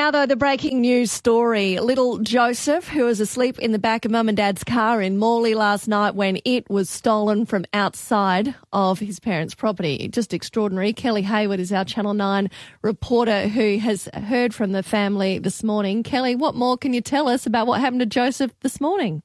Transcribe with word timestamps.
Now, 0.00 0.10
though, 0.10 0.24
the 0.24 0.34
breaking 0.34 0.80
news 0.80 1.12
story 1.12 1.78
little 1.78 2.20
Joseph, 2.20 2.88
who 2.88 3.04
was 3.04 3.20
asleep 3.20 3.58
in 3.58 3.72
the 3.72 3.78
back 3.78 4.06
of 4.06 4.10
mum 4.10 4.30
and 4.30 4.36
dad's 4.36 4.64
car 4.64 5.02
in 5.02 5.18
Morley 5.18 5.54
last 5.54 5.88
night 5.88 6.14
when 6.14 6.38
it 6.46 6.70
was 6.70 6.88
stolen 6.88 7.44
from 7.44 7.66
outside 7.74 8.54
of 8.72 8.98
his 8.98 9.20
parents' 9.20 9.54
property. 9.54 10.08
Just 10.08 10.32
extraordinary. 10.32 10.94
Kelly 10.94 11.20
Haywood 11.20 11.60
is 11.60 11.70
our 11.70 11.84
Channel 11.84 12.14
9 12.14 12.48
reporter 12.80 13.46
who 13.46 13.76
has 13.76 14.08
heard 14.14 14.54
from 14.54 14.72
the 14.72 14.82
family 14.82 15.38
this 15.38 15.62
morning. 15.62 16.02
Kelly, 16.02 16.34
what 16.34 16.54
more 16.54 16.78
can 16.78 16.94
you 16.94 17.02
tell 17.02 17.28
us 17.28 17.44
about 17.44 17.66
what 17.66 17.82
happened 17.82 18.00
to 18.00 18.06
Joseph 18.06 18.58
this 18.60 18.80
morning? 18.80 19.22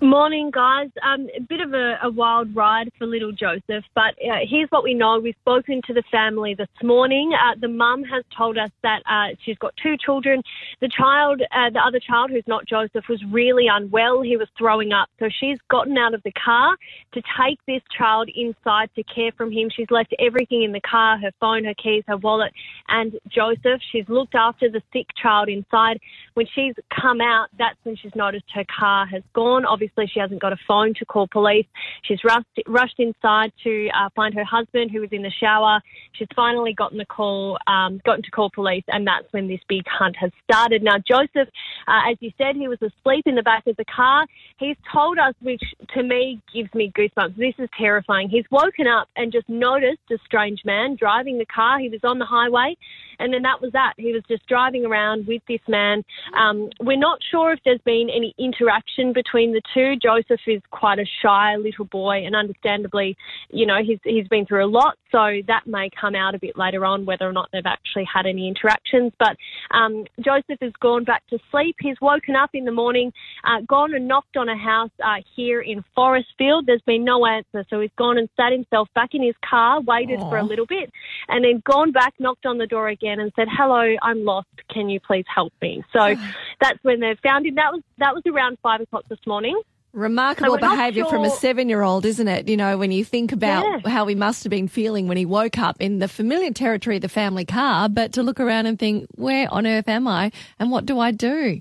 Morning, 0.00 0.52
guys. 0.52 0.90
Um, 1.02 1.26
a 1.36 1.40
bit 1.40 1.60
of 1.60 1.74
a, 1.74 1.98
a, 2.04 2.10
wild 2.10 2.54
ride 2.54 2.88
for 2.96 3.04
little 3.04 3.32
Joseph, 3.32 3.84
but 3.96 4.14
uh, 4.24 4.46
here's 4.48 4.68
what 4.70 4.84
we 4.84 4.94
know. 4.94 5.18
We've 5.18 5.34
spoken 5.40 5.82
to 5.88 5.92
the 5.92 6.04
family 6.08 6.54
this 6.54 6.68
morning. 6.84 7.32
Uh, 7.34 7.56
the 7.60 7.66
mum 7.66 8.04
has 8.04 8.22
told 8.36 8.58
us 8.58 8.70
that 8.84 9.02
uh, 9.10 9.34
she's 9.44 9.58
got 9.58 9.74
two 9.82 9.96
children. 9.96 10.40
The 10.80 10.88
child, 10.88 11.42
uh, 11.50 11.70
the 11.70 11.80
other 11.80 11.98
child 11.98 12.30
who's 12.30 12.46
not 12.46 12.64
Joseph, 12.64 13.08
was 13.08 13.20
really 13.32 13.66
unwell. 13.66 14.22
He 14.22 14.36
was 14.36 14.46
throwing 14.56 14.92
up. 14.92 15.08
So 15.18 15.28
she's 15.28 15.58
gotten 15.68 15.98
out 15.98 16.14
of 16.14 16.22
the 16.22 16.32
car 16.32 16.76
to 17.14 17.22
take 17.36 17.58
this 17.66 17.82
child 17.96 18.30
inside 18.32 18.90
to 18.94 19.02
care 19.02 19.32
from 19.32 19.50
him. 19.50 19.68
She's 19.68 19.90
left 19.90 20.14
everything 20.20 20.62
in 20.62 20.70
the 20.70 20.80
car 20.80 21.18
her 21.18 21.32
phone, 21.40 21.64
her 21.64 21.74
keys, 21.74 22.04
her 22.06 22.18
wallet, 22.18 22.52
and 22.86 23.18
Joseph. 23.26 23.80
She's 23.90 24.08
looked 24.08 24.36
after 24.36 24.70
the 24.70 24.82
sick 24.92 25.08
child 25.20 25.48
inside. 25.48 25.98
When 26.38 26.46
she's 26.54 26.74
come 26.94 27.20
out, 27.20 27.48
that's 27.58 27.76
when 27.82 27.96
she's 27.96 28.14
noticed 28.14 28.44
her 28.54 28.64
car 28.78 29.06
has 29.06 29.24
gone. 29.34 29.64
Obviously, 29.64 30.06
she 30.06 30.20
hasn't 30.20 30.40
got 30.40 30.52
a 30.52 30.56
phone 30.68 30.94
to 31.00 31.04
call 31.04 31.26
police. 31.26 31.66
She's 32.04 32.20
rushed, 32.22 32.46
rushed 32.68 32.94
inside 33.00 33.50
to 33.64 33.88
uh, 33.88 34.08
find 34.14 34.32
her 34.34 34.44
husband, 34.44 34.92
who 34.92 35.00
was 35.00 35.08
in 35.10 35.22
the 35.22 35.32
shower. 35.32 35.80
She's 36.12 36.28
finally 36.36 36.74
gotten 36.74 36.96
the 36.96 37.06
call, 37.06 37.58
um, 37.66 38.00
gotten 38.06 38.22
to 38.22 38.30
call 38.30 38.50
police, 38.54 38.84
and 38.86 39.04
that's 39.04 39.26
when 39.32 39.48
this 39.48 39.58
big 39.68 39.82
hunt 39.88 40.14
has 40.14 40.30
started. 40.44 40.84
Now, 40.84 40.98
Joseph, 40.98 41.48
uh, 41.88 42.08
as 42.08 42.16
you 42.20 42.30
said, 42.38 42.54
he 42.54 42.68
was 42.68 42.78
asleep 42.82 43.26
in 43.26 43.34
the 43.34 43.42
back 43.42 43.66
of 43.66 43.74
the 43.74 43.84
car. 43.84 44.24
He's 44.58 44.76
told 44.92 45.18
us, 45.18 45.34
which 45.42 45.64
to 45.94 46.04
me 46.04 46.40
gives 46.54 46.72
me 46.72 46.92
goosebumps. 46.96 47.34
This 47.34 47.54
is 47.58 47.68
terrifying. 47.76 48.28
He's 48.28 48.46
woken 48.52 48.86
up 48.86 49.08
and 49.16 49.32
just 49.32 49.48
noticed 49.48 50.08
a 50.12 50.18
strange 50.24 50.60
man 50.64 50.94
driving 50.94 51.38
the 51.38 51.46
car. 51.46 51.80
He 51.80 51.88
was 51.88 52.04
on 52.04 52.20
the 52.20 52.26
highway, 52.26 52.76
and 53.18 53.32
then 53.32 53.42
that 53.42 53.60
was 53.60 53.72
that. 53.72 53.94
He 53.96 54.12
was 54.12 54.22
just 54.28 54.46
driving 54.46 54.84
around 54.84 55.26
with 55.26 55.42
this 55.48 55.60
man. 55.68 56.04
Um, 56.36 56.70
we're 56.80 56.98
not 56.98 57.18
sure 57.30 57.52
if 57.52 57.60
there's 57.64 57.80
been 57.84 58.08
any 58.14 58.34
interaction 58.38 59.12
between 59.12 59.52
the 59.52 59.62
two. 59.74 59.96
Joseph 59.96 60.40
is 60.46 60.62
quite 60.70 60.98
a 60.98 61.06
shy 61.22 61.56
little 61.56 61.84
boy, 61.86 62.24
and 62.24 62.34
understandably, 62.34 63.16
you 63.50 63.66
know, 63.66 63.78
he's 63.82 63.98
he's 64.04 64.28
been 64.28 64.46
through 64.46 64.64
a 64.64 64.70
lot, 64.70 64.98
so 65.10 65.40
that 65.46 65.66
may 65.66 65.90
come 65.98 66.14
out 66.14 66.34
a 66.34 66.38
bit 66.38 66.56
later 66.56 66.84
on 66.84 67.04
whether 67.06 67.28
or 67.28 67.32
not 67.32 67.48
they've 67.52 67.62
actually 67.64 68.04
had 68.12 68.26
any 68.26 68.48
interactions. 68.48 69.12
But 69.18 69.36
um, 69.70 70.04
Joseph 70.20 70.58
has 70.60 70.72
gone 70.80 71.04
back 71.04 71.26
to 71.28 71.38
sleep. 71.50 71.76
He's 71.80 71.96
woken 72.00 72.36
up 72.36 72.50
in 72.54 72.64
the 72.64 72.72
morning, 72.72 73.12
uh, 73.44 73.62
gone 73.66 73.94
and 73.94 74.06
knocked 74.06 74.36
on 74.36 74.48
a 74.48 74.56
house 74.56 74.90
uh, 75.02 75.22
here 75.34 75.60
in 75.60 75.84
Forrestfield. 75.96 76.66
There's 76.66 76.82
been 76.82 77.04
no 77.04 77.26
answer, 77.26 77.64
so 77.70 77.80
he's 77.80 77.90
gone 77.96 78.18
and 78.18 78.28
sat 78.36 78.52
himself 78.52 78.88
back 78.94 79.10
in 79.14 79.22
his 79.22 79.34
car, 79.48 79.80
waited 79.80 80.20
Aww. 80.20 80.30
for 80.30 80.36
a 80.38 80.44
little 80.44 80.66
bit, 80.66 80.90
and 81.28 81.44
then 81.44 81.62
gone 81.64 81.92
back, 81.92 82.14
knocked 82.18 82.46
on 82.46 82.58
the 82.58 82.66
door 82.66 82.88
again, 82.88 83.20
and 83.20 83.32
said, 83.36 83.48
"Hello, 83.50 83.96
I'm 84.02 84.24
lost. 84.24 84.48
Can 84.70 84.88
you 84.88 85.00
please 85.00 85.24
help 85.32 85.52
me?" 85.62 85.82
So 85.92 86.14
that's 86.60 86.78
when 86.82 87.00
they 87.00 87.16
found 87.22 87.46
him. 87.46 87.54
That 87.56 87.72
was 87.72 87.82
that 87.98 88.14
was 88.14 88.22
around 88.26 88.58
five 88.62 88.80
o'clock 88.80 89.04
this 89.08 89.20
morning. 89.26 89.60
Remarkable 89.98 90.54
so 90.54 90.58
behaviour 90.58 91.02
sure. 91.02 91.10
from 91.10 91.24
a 91.24 91.30
seven 91.30 91.68
year 91.68 91.82
old, 91.82 92.04
isn't 92.04 92.28
it? 92.28 92.48
You 92.48 92.56
know, 92.56 92.78
when 92.78 92.92
you 92.92 93.04
think 93.04 93.32
about 93.32 93.64
yeah. 93.64 93.90
how 93.90 94.06
he 94.06 94.14
must 94.14 94.44
have 94.44 94.50
been 94.50 94.68
feeling 94.68 95.08
when 95.08 95.16
he 95.16 95.26
woke 95.26 95.58
up 95.58 95.76
in 95.80 95.98
the 95.98 96.06
familiar 96.06 96.52
territory 96.52 96.96
of 96.96 97.02
the 97.02 97.08
family 97.08 97.44
car, 97.44 97.88
but 97.88 98.12
to 98.12 98.22
look 98.22 98.38
around 98.38 98.66
and 98.66 98.78
think, 98.78 99.08
where 99.16 99.52
on 99.52 99.66
earth 99.66 99.88
am 99.88 100.06
I 100.06 100.30
and 100.60 100.70
what 100.70 100.86
do 100.86 101.00
I 101.00 101.10
do? 101.10 101.60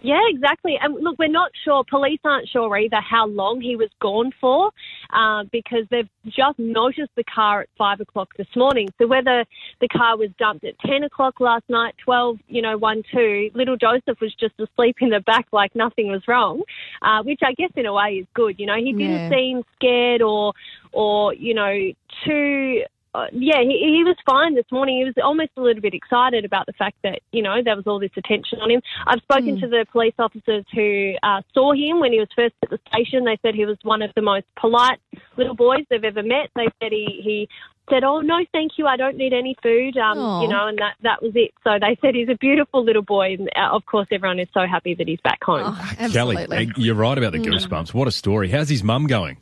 Yeah, 0.00 0.20
exactly. 0.28 0.78
And 0.80 0.94
look, 1.02 1.18
we're 1.18 1.28
not 1.28 1.50
sure, 1.64 1.82
police 1.88 2.20
aren't 2.24 2.48
sure 2.48 2.76
either 2.76 3.00
how 3.00 3.26
long 3.26 3.60
he 3.60 3.74
was 3.74 3.88
gone 4.00 4.30
for 4.40 4.70
uh, 5.12 5.44
because 5.50 5.86
they've 5.90 6.08
just 6.24 6.58
noticed 6.58 7.10
the 7.16 7.24
car 7.24 7.62
at 7.62 7.68
five 7.76 8.00
o'clock 8.00 8.28
this 8.36 8.46
morning. 8.54 8.88
So 8.98 9.08
whether 9.08 9.44
the 9.80 9.88
car 9.88 10.16
was 10.16 10.30
dumped 10.38 10.64
at 10.64 10.78
10 10.86 11.02
o'clock 11.02 11.40
last 11.40 11.64
night, 11.68 11.94
12, 12.04 12.38
you 12.46 12.62
know, 12.62 12.78
1, 12.78 13.02
2, 13.12 13.50
little 13.54 13.76
Joseph 13.76 14.20
was 14.20 14.32
just 14.38 14.54
asleep 14.60 14.96
in 15.00 15.10
the 15.10 15.20
back 15.20 15.46
like 15.52 15.74
nothing 15.74 16.08
was 16.08 16.22
wrong, 16.28 16.62
uh, 17.02 17.22
which 17.24 17.40
I 17.42 17.52
guess 17.54 17.70
in 17.74 17.86
a 17.86 17.92
way 17.92 18.18
is 18.20 18.26
good. 18.34 18.60
You 18.60 18.66
know, 18.66 18.76
he 18.76 18.92
didn't 18.92 19.10
yeah. 19.10 19.30
seem 19.30 19.62
scared 19.74 20.22
or, 20.22 20.52
or, 20.92 21.34
you 21.34 21.54
know, 21.54 21.92
too 22.24 22.82
uh, 23.14 23.26
yeah, 23.32 23.60
he, 23.60 23.96
he 23.96 24.04
was 24.04 24.16
fine 24.26 24.54
this 24.54 24.66
morning. 24.70 24.98
He 24.98 25.04
was 25.04 25.14
almost 25.22 25.50
a 25.56 25.62
little 25.62 25.82
bit 25.82 25.94
excited 25.94 26.44
about 26.44 26.66
the 26.66 26.72
fact 26.72 26.96
that, 27.02 27.20
you 27.32 27.42
know, 27.42 27.62
there 27.64 27.76
was 27.76 27.86
all 27.86 27.98
this 27.98 28.10
attention 28.16 28.60
on 28.60 28.70
him. 28.70 28.82
I've 29.06 29.20
spoken 29.22 29.56
mm. 29.56 29.60
to 29.60 29.68
the 29.68 29.86
police 29.90 30.14
officers 30.18 30.64
who 30.74 31.14
uh, 31.22 31.42
saw 31.54 31.72
him 31.72 32.00
when 32.00 32.12
he 32.12 32.18
was 32.18 32.28
first 32.36 32.54
at 32.62 32.70
the 32.70 32.78
station. 32.88 33.24
They 33.24 33.38
said 33.42 33.54
he 33.54 33.66
was 33.66 33.78
one 33.82 34.02
of 34.02 34.10
the 34.14 34.22
most 34.22 34.46
polite 34.56 35.00
little 35.36 35.54
boys 35.54 35.84
they've 35.90 36.04
ever 36.04 36.22
met. 36.22 36.50
They 36.54 36.68
said 36.80 36.92
he, 36.92 37.20
he 37.22 37.48
said, 37.90 38.04
"Oh 38.04 38.20
no, 38.20 38.44
thank 38.52 38.72
you. 38.76 38.86
I 38.86 38.96
don't 38.96 39.16
need 39.16 39.32
any 39.32 39.56
food." 39.62 39.96
Um, 39.96 40.42
you 40.42 40.48
know, 40.48 40.66
and 40.66 40.78
that 40.78 40.94
that 41.02 41.22
was 41.22 41.32
it. 41.34 41.52
So 41.64 41.78
they 41.80 41.96
said 42.00 42.14
he's 42.14 42.28
a 42.28 42.36
beautiful 42.36 42.84
little 42.84 43.02
boy, 43.02 43.34
and 43.34 43.48
uh, 43.56 43.74
of 43.74 43.86
course, 43.86 44.06
everyone 44.10 44.38
is 44.38 44.48
so 44.52 44.66
happy 44.66 44.94
that 44.94 45.08
he's 45.08 45.20
back 45.20 45.42
home. 45.42 45.74
Oh, 45.76 46.08
Kelly, 46.12 46.70
you're 46.76 46.94
right 46.94 47.16
about 47.16 47.32
the 47.32 47.38
mm. 47.38 47.46
goosebumps. 47.46 47.94
What 47.94 48.08
a 48.08 48.12
story! 48.12 48.48
How's 48.48 48.68
his 48.68 48.82
mum 48.82 49.06
going? 49.06 49.38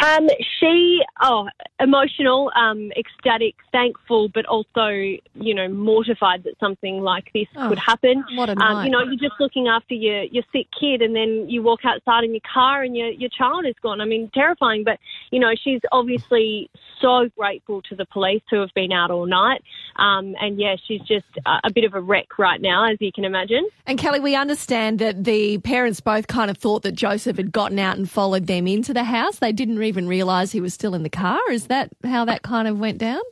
Um, 0.00 0.28
she, 0.60 1.00
oh, 1.22 1.48
emotional, 1.80 2.50
um, 2.56 2.90
ecstatic, 2.96 3.54
thankful, 3.72 4.28
but 4.28 4.44
also, 4.46 4.88
you 4.88 5.54
know, 5.54 5.68
mortified 5.68 6.44
that 6.44 6.58
something 6.58 7.00
like 7.00 7.30
this 7.32 7.46
oh, 7.56 7.68
could 7.68 7.78
happen. 7.78 8.24
What 8.34 8.50
a 8.50 8.54
night. 8.54 8.72
Um, 8.72 8.84
you 8.84 8.90
know, 8.90 9.02
you're 9.02 9.28
just 9.28 9.40
looking 9.40 9.68
after 9.68 9.94
your, 9.94 10.24
your 10.24 10.42
sick 10.52 10.66
kid 10.78 11.00
and 11.00 11.14
then 11.14 11.48
you 11.48 11.62
walk 11.62 11.84
outside 11.84 12.24
in 12.24 12.32
your 12.32 12.40
car 12.52 12.82
and 12.82 12.96
your, 12.96 13.10
your 13.10 13.30
child 13.30 13.66
is 13.66 13.74
gone. 13.82 14.00
I 14.00 14.04
mean, 14.04 14.30
terrifying, 14.34 14.84
but, 14.84 14.98
you 15.30 15.38
know, 15.38 15.52
she's 15.62 15.80
obviously 15.92 16.70
so 17.00 17.28
grateful 17.36 17.82
to 17.82 17.94
the 17.94 18.06
police 18.06 18.42
who 18.50 18.60
have 18.60 18.74
been 18.74 18.92
out 18.92 19.10
all 19.10 19.26
night. 19.26 19.62
Um, 19.96 20.34
and 20.40 20.58
yeah, 20.58 20.76
she's 20.86 21.00
just 21.02 21.26
a, 21.46 21.68
a 21.68 21.72
bit 21.72 21.84
of 21.84 21.94
a 21.94 22.00
wreck 22.00 22.38
right 22.38 22.60
now, 22.60 22.90
as 22.90 22.98
you 23.00 23.12
can 23.12 23.24
imagine. 23.24 23.68
And 23.86 23.98
Kelly, 23.98 24.20
we 24.20 24.34
understand 24.34 24.98
that 24.98 25.24
the 25.24 25.58
parents 25.58 26.00
both 26.00 26.26
kind 26.26 26.50
of 26.50 26.58
thought 26.58 26.82
that 26.82 26.92
Joseph 26.92 27.36
had 27.36 27.52
gotten 27.52 27.78
out 27.78 27.96
and 27.96 28.10
followed 28.10 28.46
them 28.46 28.66
into 28.66 28.92
the 28.92 29.04
house. 29.04 29.38
They 29.38 29.52
didn't 29.52 29.82
even 29.82 30.08
realise 30.08 30.52
he 30.52 30.60
was 30.60 30.74
still 30.74 30.94
in 30.94 31.02
the 31.02 31.10
car. 31.10 31.40
Is 31.50 31.66
that 31.68 31.90
how 32.04 32.24
that 32.24 32.42
kind 32.42 32.68
of 32.68 32.78
went 32.78 32.98
down? 32.98 33.22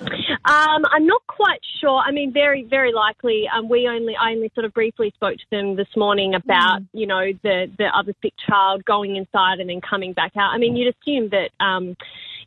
Um, 0.00 0.84
I'm 0.90 1.06
not 1.06 1.20
quite 1.26 1.60
sure. 1.80 1.98
I 1.98 2.10
mean, 2.10 2.32
very, 2.32 2.64
very 2.64 2.92
likely. 2.92 3.44
Um, 3.54 3.68
we 3.68 3.86
only, 3.86 4.16
I 4.16 4.32
only 4.32 4.50
sort 4.54 4.64
of 4.64 4.72
briefly 4.72 5.12
spoke 5.14 5.36
to 5.36 5.44
them 5.50 5.76
this 5.76 5.88
morning 5.94 6.34
about, 6.34 6.80
mm. 6.80 6.86
you 6.92 7.06
know, 7.06 7.32
the 7.42 7.70
the 7.76 7.86
other 7.94 8.14
sick 8.22 8.32
child 8.48 8.82
going 8.86 9.16
inside 9.16 9.60
and 9.60 9.68
then 9.68 9.82
coming 9.82 10.14
back 10.14 10.32
out. 10.36 10.54
I 10.54 10.58
mean, 10.58 10.76
you'd 10.76 10.94
assume 10.94 11.28
that, 11.30 11.50
um, 11.64 11.96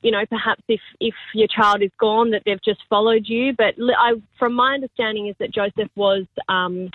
you 0.04 0.12
know, 0.12 0.26
perhaps 0.30 0.62
if 0.68 0.82
if 1.00 1.16
your 1.34 1.48
child 1.48 1.82
is 1.82 1.92
gone, 2.00 2.32
that 2.32 2.44
they've 2.46 2.62
just 2.64 2.82
followed 2.90 3.24
you. 3.26 3.54
But 3.58 3.76
I, 3.80 4.14
from 4.38 4.54
my 4.54 4.76
understanding, 4.76 5.28
is 5.28 5.36
that 5.40 5.52
Joseph 5.52 5.90
was. 5.96 6.26
Um, 6.48 6.90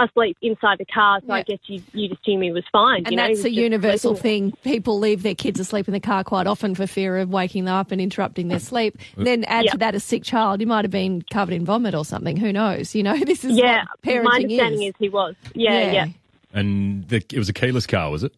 asleep 0.00 0.36
inside 0.42 0.78
the 0.78 0.84
car, 0.84 1.20
so 1.20 1.26
yeah. 1.26 1.34
I 1.34 1.42
guess 1.42 1.58
you, 1.66 1.82
you'd 1.92 2.12
assume 2.12 2.42
he 2.42 2.52
was 2.52 2.64
fine. 2.70 3.04
And 3.06 3.16
know, 3.16 3.26
that's 3.26 3.44
a 3.44 3.50
universal 3.50 4.14
thing. 4.14 4.52
People 4.62 4.98
leave 4.98 5.22
their 5.22 5.34
kids 5.34 5.58
asleep 5.58 5.88
in 5.88 5.92
the 5.92 6.00
car 6.00 6.22
quite 6.24 6.46
often 6.46 6.74
for 6.74 6.86
fear 6.86 7.18
of 7.18 7.30
waking 7.30 7.64
them 7.64 7.74
up 7.74 7.90
and 7.90 8.00
interrupting 8.00 8.48
their 8.48 8.60
sleep. 8.60 8.98
then 9.16 9.44
add 9.44 9.66
to 9.72 9.78
that 9.78 9.94
a 9.94 10.00
sick 10.00 10.22
child. 10.22 10.60
He 10.60 10.66
might 10.66 10.84
have 10.84 10.92
been 10.92 11.22
covered 11.22 11.54
in 11.54 11.64
vomit 11.64 11.94
or 11.94 12.04
something. 12.04 12.36
Who 12.36 12.52
knows? 12.52 12.94
You 12.94 13.02
know, 13.02 13.16
this 13.24 13.44
is 13.44 13.56
yeah. 13.56 13.84
parenting 14.04 14.24
my 14.24 14.36
understanding 14.36 14.82
is. 14.82 14.88
is 14.90 14.94
he 14.98 15.08
was. 15.08 15.34
Yeah, 15.54 15.72
yeah. 15.72 15.92
yeah. 15.92 16.06
And 16.54 17.08
the, 17.08 17.16
it 17.16 17.38
was 17.38 17.48
a 17.48 17.52
keyless 17.52 17.86
car, 17.86 18.10
was 18.10 18.22
it? 18.22 18.32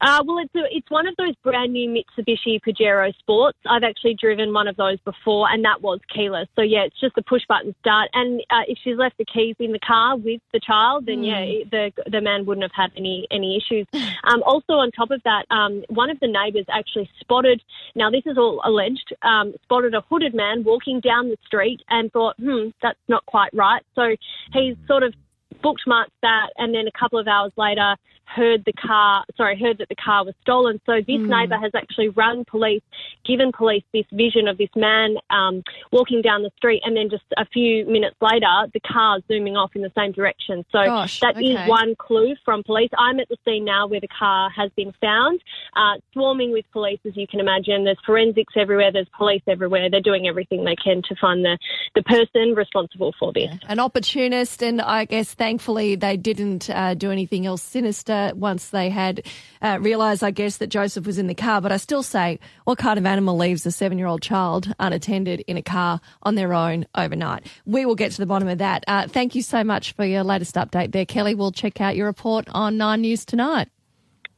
Uh, 0.00 0.22
well, 0.26 0.38
it's 0.38 0.54
a, 0.54 0.62
it's 0.70 0.90
one 0.90 1.06
of 1.06 1.14
those 1.16 1.34
brand 1.42 1.72
new 1.72 1.88
Mitsubishi 1.88 2.60
Pajero 2.60 3.16
Sports. 3.18 3.58
I've 3.66 3.82
actually 3.82 4.14
driven 4.14 4.52
one 4.52 4.68
of 4.68 4.76
those 4.76 4.98
before, 5.00 5.48
and 5.50 5.64
that 5.64 5.80
was 5.80 6.00
keyless. 6.14 6.48
So 6.54 6.62
yeah, 6.62 6.82
it's 6.82 7.00
just 7.00 7.16
a 7.16 7.22
push 7.22 7.42
button 7.48 7.74
start. 7.80 8.10
And 8.12 8.40
uh, 8.50 8.62
if 8.68 8.78
she's 8.84 8.96
left 8.96 9.16
the 9.16 9.24
keys 9.24 9.56
in 9.58 9.72
the 9.72 9.78
car 9.78 10.16
with 10.16 10.42
the 10.52 10.60
child, 10.60 11.06
then 11.06 11.22
mm. 11.22 11.26
yeah, 11.26 11.64
the 11.70 12.10
the 12.10 12.20
man 12.20 12.44
wouldn't 12.44 12.64
have 12.64 12.72
had 12.74 12.90
any 12.96 13.26
any 13.30 13.56
issues. 13.56 13.86
Um, 14.26 14.42
also, 14.42 14.72
on 14.72 14.90
top 14.90 15.12
of 15.12 15.22
that, 15.22 15.44
um, 15.50 15.84
one 15.88 16.10
of 16.10 16.18
the 16.18 16.26
neighbours 16.26 16.64
actually 16.68 17.08
spotted. 17.20 17.62
Now 17.94 18.10
this 18.10 18.22
is 18.26 18.36
all 18.36 18.60
alleged. 18.64 19.14
Um, 19.22 19.54
spotted 19.62 19.94
a 19.94 20.00
hooded 20.00 20.34
man 20.34 20.64
walking 20.64 20.98
down 20.98 21.28
the 21.28 21.36
street 21.46 21.80
and 21.88 22.10
thought, 22.12 22.34
hmm, 22.40 22.70
that's 22.82 22.98
not 23.06 23.24
quite 23.26 23.50
right. 23.54 23.82
So 23.94 24.16
he's 24.52 24.74
sort 24.88 25.04
of 25.04 25.14
bookmarked 25.62 26.14
that, 26.22 26.48
and 26.56 26.74
then 26.74 26.86
a 26.86 26.98
couple 26.98 27.18
of 27.18 27.28
hours 27.28 27.52
later 27.56 27.96
heard 28.26 28.64
the 28.64 28.72
car, 28.72 29.24
sorry, 29.36 29.56
heard 29.58 29.78
that 29.78 29.88
the 29.88 29.94
car 29.94 30.24
was 30.24 30.34
stolen. 30.40 30.80
So 30.84 30.96
this 30.96 31.20
Hmm. 31.20 31.30
neighbour 31.30 31.58
has 31.58 31.72
actually 31.76 32.08
run 32.08 32.44
police, 32.44 32.82
given 33.24 33.52
police 33.52 33.84
this 33.92 34.04
vision 34.12 34.48
of 34.48 34.58
this 34.58 34.68
man 34.74 35.16
um, 35.30 35.62
walking 35.92 36.22
down 36.22 36.42
the 36.42 36.50
street, 36.56 36.82
and 36.84 36.96
then 36.96 37.08
just 37.08 37.22
a 37.36 37.46
few 37.46 37.86
minutes 37.86 38.16
later, 38.20 38.66
the 38.74 38.80
car 38.80 39.20
zooming 39.28 39.56
off 39.56 39.76
in 39.76 39.82
the 39.82 39.92
same 39.96 40.10
direction. 40.10 40.64
So 40.72 40.84
Gosh, 40.84 41.20
that 41.20 41.40
is 41.40 41.54
okay. 41.54 41.68
one 41.68 41.94
clue 41.96 42.34
from 42.44 42.64
police. 42.64 42.90
I'm 42.98 43.20
at 43.20 43.28
the 43.28 43.36
scene 43.44 43.64
now 43.64 43.86
where 43.86 44.00
the 44.00 44.08
car 44.08 44.50
has 44.50 44.72
been 44.76 44.92
found, 45.00 45.40
uh, 45.76 45.94
swarming 46.12 46.50
with 46.50 46.64
police, 46.72 46.98
as 47.06 47.16
you 47.16 47.28
can 47.28 47.38
imagine. 47.38 47.84
There's 47.84 48.00
forensics 48.04 48.54
everywhere. 48.56 48.90
There's 48.90 49.08
police 49.16 49.42
everywhere. 49.46 49.88
They're 49.88 50.00
doing 50.00 50.26
everything 50.26 50.64
they 50.64 50.76
can 50.76 51.00
to 51.02 51.14
find 51.20 51.44
the, 51.44 51.56
the 51.94 52.02
person 52.02 52.56
responsible 52.56 53.14
for 53.20 53.32
this. 53.32 53.56
An 53.68 53.78
opportunist, 53.78 54.64
and 54.64 54.80
I 54.80 55.04
guess 55.04 55.34
thankfully 55.36 55.94
they 55.96 56.16
didn't 56.16 56.70
uh, 56.70 56.94
do 56.94 57.10
anything 57.10 57.46
else 57.46 57.62
sinister 57.62 58.32
once 58.34 58.70
they 58.70 58.90
had 58.90 59.22
uh, 59.62 59.78
realised, 59.80 60.22
I 60.22 60.30
guess, 60.30 60.58
that 60.58 60.68
Joseph 60.68 61.06
was 61.06 61.18
in 61.18 61.26
the 61.26 61.34
car. 61.34 61.60
But 61.60 61.72
I 61.72 61.76
still 61.76 62.02
say, 62.02 62.38
what 62.64 62.78
kind 62.78 62.98
of 62.98 63.06
animal 63.06 63.36
leaves 63.36 63.64
a 63.66 63.72
seven 63.72 63.98
year 63.98 64.06
old 64.06 64.22
child 64.22 64.72
unattended 64.78 65.40
in 65.46 65.56
a 65.56 65.62
car 65.62 66.00
on 66.22 66.34
their 66.34 66.52
own 66.54 66.86
overnight? 66.94 67.46
We 67.64 67.86
will 67.86 67.94
get 67.94 68.12
to 68.12 68.18
the 68.18 68.26
bottom 68.26 68.48
of 68.48 68.58
that. 68.58 68.84
Uh, 68.86 69.08
thank 69.08 69.34
you 69.34 69.42
so 69.42 69.64
much 69.64 69.92
for 69.92 70.04
your 70.04 70.24
latest 70.24 70.54
update 70.54 70.92
there, 70.92 71.06
Kelly. 71.06 71.34
We'll 71.34 71.52
check 71.52 71.80
out 71.80 71.96
your 71.96 72.06
report 72.06 72.48
on 72.52 72.76
Nine 72.76 73.02
News 73.02 73.24
tonight. 73.24 73.68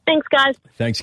Thanks, 0.05 0.27
guys. 0.27 0.55
Thanks. 0.75 0.97